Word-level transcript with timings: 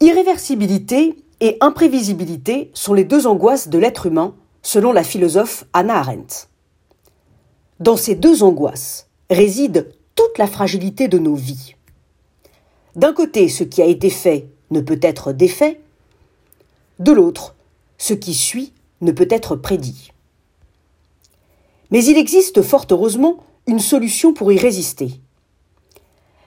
Irréversibilité 0.00 1.16
et 1.40 1.56
imprévisibilité 1.60 2.70
sont 2.74 2.92
les 2.92 3.04
deux 3.04 3.26
angoisses 3.26 3.68
de 3.68 3.78
l'être 3.78 4.06
humain, 4.06 4.34
selon 4.62 4.92
la 4.92 5.02
philosophe 5.02 5.64
Anna 5.72 5.96
Arendt. 5.96 6.48
Dans 7.80 7.96
ces 7.96 8.14
deux 8.14 8.42
angoisses 8.42 9.08
réside 9.30 9.90
toute 10.14 10.36
la 10.38 10.46
fragilité 10.46 11.08
de 11.08 11.18
nos 11.18 11.34
vies. 11.34 11.76
D'un 12.94 13.14
côté, 13.14 13.48
ce 13.48 13.64
qui 13.64 13.80
a 13.80 13.86
été 13.86 14.10
fait 14.10 14.48
ne 14.70 14.80
peut 14.80 15.00
être 15.02 15.32
défait, 15.32 15.80
de 16.98 17.12
l'autre, 17.12 17.54
ce 17.96 18.14
qui 18.14 18.34
suit 18.34 18.72
ne 19.00 19.12
peut 19.12 19.28
être 19.30 19.56
prédit. 19.56 20.12
Mais 21.90 22.04
il 22.04 22.18
existe 22.18 22.62
fort 22.62 22.86
heureusement 22.90 23.38
une 23.66 23.78
solution 23.78 24.34
pour 24.34 24.52
y 24.52 24.58
résister. 24.58 25.20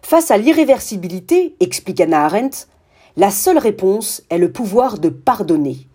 Face 0.02 0.32
à 0.32 0.38
l'irréversibilité, 0.38 1.56
explique 1.60 2.02
Anna 2.02 2.26
Arendt, 2.26 2.68
la 3.20 3.32
seule 3.32 3.58
réponse 3.58 4.24
est 4.30 4.38
le 4.38 4.50
pouvoir 4.50 4.98
de 4.98 5.10
pardonner, 5.10 5.90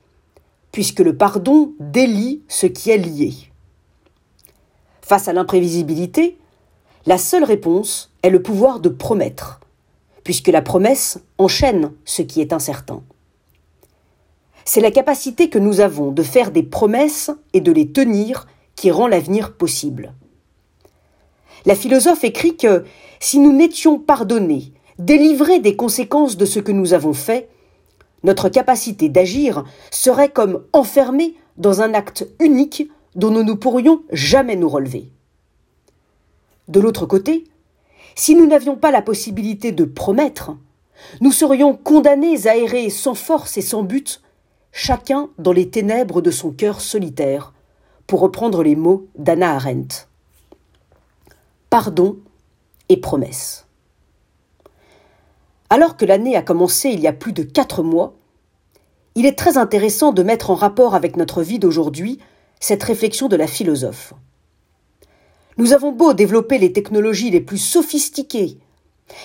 puisque 0.73 1.01
le 1.01 1.17
pardon 1.17 1.73
délie 1.81 2.43
ce 2.49 2.67
qui 2.67 2.91
est 2.91 2.99
lié. 2.99 3.33
Face 5.01 5.27
à 5.27 5.33
l'imprévisibilité, 5.33 6.37
la 7.07 7.17
seule 7.17 7.45
réponse 7.45 8.13
est 8.23 8.29
le 8.29 8.43
pouvoir 8.43 8.79
de 8.79 8.91
promettre, 8.91 9.61
puisque 10.23 10.49
la 10.49 10.61
promesse 10.61 11.19
enchaîne 11.39 11.93
ce 12.05 12.21
qui 12.21 12.43
est 12.43 12.53
incertain. 12.53 13.03
C'est 14.67 14.83
la 14.83 14.91
capacité 14.91 15.49
que 15.49 15.59
nous 15.59 15.81
avons 15.81 16.13
de 16.13 16.23
faire 16.23 16.51
des 16.51 16.63
promesses 16.63 17.31
et 17.55 17.63
de 17.63 17.73
les 17.73 17.91
tenir 17.91 18.47
qui 18.77 18.91
rend 18.91 19.07
l'avenir 19.07 19.55
possible. 19.55 20.13
La 21.65 21.75
philosophe 21.75 22.25
écrit 22.25 22.59
que 22.59 22.85
si 23.19 23.39
nous 23.39 23.55
n'étions 23.55 23.99
pardonnés, 23.99 24.75
délivrés 24.99 25.61
des 25.61 25.77
conséquences 25.77 26.37
de 26.37 26.45
ce 26.45 26.61
que 26.61 26.73
nous 26.73 26.93
avons 26.95 27.15
fait, 27.15 27.49
notre 28.23 28.49
capacité 28.49 29.09
d'agir 29.09 29.65
serait 29.91 30.31
comme 30.31 30.65
enfermée 30.73 31.35
dans 31.57 31.83
un 31.83 31.95
acte 31.95 32.27
unique 32.41 32.91
dont 33.15 33.31
nous 33.31 33.45
ne 33.45 33.53
pourrions 33.53 34.03
jamais 34.11 34.57
nous 34.57 34.69
relever. 34.69 35.11
De 36.69 36.81
l'autre 36.81 37.07
côté, 37.07 37.45
si 38.15 38.35
nous 38.35 38.47
n'avions 38.47 38.77
pas 38.77 38.91
la 38.91 39.03
possibilité 39.03 39.73
de 39.73 39.85
promettre, 39.85 40.57
nous 41.21 41.33
serions 41.33 41.75
condamnés 41.77 42.47
à 42.47 42.57
errer 42.57 42.89
sans 42.91 43.15
force 43.15 43.57
et 43.57 43.63
sans 43.63 43.83
but, 43.83 44.23
chacun 44.73 45.29
dans 45.39 45.53
les 45.53 45.69
ténèbres 45.69 46.23
de 46.23 46.31
son 46.31 46.51
cœur 46.51 46.81
solitaire, 46.81 47.53
pour 48.07 48.21
reprendre 48.21 48.63
les 48.63 48.77
mots 48.77 49.07
d'Anna 49.17 49.55
Arendt. 49.55 50.07
Pardon 51.71 52.17
et 52.89 52.97
promesse. 52.97 53.64
Alors 55.75 55.97
que 55.97 56.05
l'année 56.05 56.37
a 56.37 56.43
commencé 56.43 56.91
il 56.91 57.01
y 57.01 57.09
a 57.09 57.13
plus 57.13 57.33
de 57.33 57.43
quatre 57.43 57.83
mois, 57.83 58.15
il 59.17 59.27
est 59.27 59.37
très 59.37 59.59
intéressant 59.59 60.13
de 60.13 60.23
mettre 60.23 60.51
en 60.51 60.55
rapport 60.55 60.95
avec 60.95 61.17
notre 61.17 61.43
vie 61.43 61.59
d'aujourd'hui 61.59 62.21
cette 62.61 62.85
réflexion 62.85 63.27
de 63.27 63.35
la 63.35 63.49
philosophe. 63.49 64.15
Nous 65.57 65.73
avons 65.73 65.91
beau 65.91 66.15
développer 66.15 66.59
les 66.59 66.73
technologies 66.73 67.33
les 67.33 67.41
plus 67.41 67.59
sophistiquées, 67.59 68.57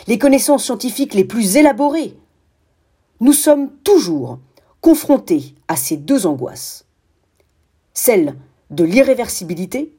les 0.07 0.17
connaissances 0.17 0.63
scientifiques 0.63 1.13
les 1.13 1.23
plus 1.23 1.55
élaborées, 1.55 2.17
nous 3.19 3.33
sommes 3.33 3.69
toujours 3.83 4.39
confrontés 4.81 5.53
à 5.67 5.75
ces 5.75 5.97
deux 5.97 6.25
angoisses, 6.25 6.87
celle 7.93 8.35
de 8.71 8.83
l'irréversibilité 8.83 9.93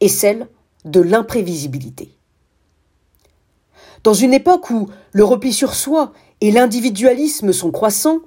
et 0.00 0.08
celle 0.08 0.48
de 0.86 1.00
l'imprévisibilité. 1.00 2.16
Dans 4.02 4.14
une 4.14 4.34
époque 4.34 4.70
où 4.70 4.88
le 5.12 5.24
repli 5.24 5.52
sur 5.52 5.74
soi 5.74 6.12
et 6.40 6.50
l'individualisme 6.50 7.52
sont 7.52 7.70
croissants, 7.70 8.20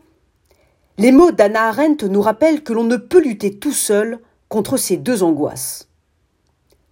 les 0.97 1.11
mots 1.11 1.31
d'Anna 1.31 1.67
Arendt 1.67 2.07
nous 2.07 2.21
rappellent 2.21 2.63
que 2.63 2.71
l'on 2.71 2.85
ne 2.85 2.95
peut 2.95 3.21
lutter 3.21 3.59
tout 3.59 3.73
seul 3.73 4.19
contre 4.47 4.77
ces 4.77 4.95
deux 4.95 5.23
angoisses, 5.23 5.89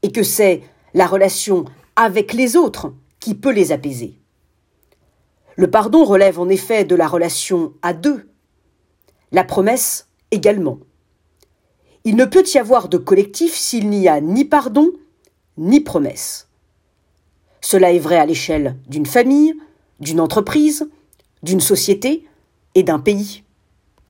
et 0.01 0.11
que 0.11 0.23
c'est 0.23 0.63
la 0.93 1.07
relation 1.07 1.63
avec 1.95 2.33
les 2.33 2.57
autres 2.57 2.93
qui 3.21 3.35
peut 3.35 3.53
les 3.53 3.71
apaiser. 3.71 4.19
Le 5.55 5.69
pardon 5.69 6.03
relève 6.03 6.39
en 6.39 6.49
effet 6.49 6.83
de 6.83 6.95
la 6.95 7.07
relation 7.07 7.73
à 7.81 7.93
deux, 7.93 8.29
la 9.31 9.45
promesse 9.45 10.09
également. 10.31 10.79
Il 12.03 12.17
ne 12.17 12.25
peut 12.25 12.43
y 12.53 12.57
avoir 12.57 12.89
de 12.89 12.97
collectif 12.97 13.53
s'il 13.53 13.89
n'y 13.89 14.09
a 14.09 14.19
ni 14.19 14.43
pardon 14.43 14.91
ni 15.57 15.79
promesse. 15.79 16.49
Cela 17.63 17.93
est 17.93 17.99
vrai 17.99 18.17
à 18.17 18.25
l'échelle 18.25 18.75
d'une 18.89 19.05
famille, 19.05 19.55
d'une 20.01 20.19
entreprise, 20.19 20.87
d'une 21.43 21.61
société 21.61 22.25
et 22.75 22.83
d'un 22.83 22.99
pays. 22.99 23.43